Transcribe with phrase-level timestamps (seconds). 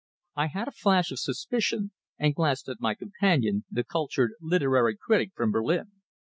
[0.35, 5.29] I had a flash of suspicion, and glanced at my companion, the cultured literary critic
[5.35, 5.91] from Berlin.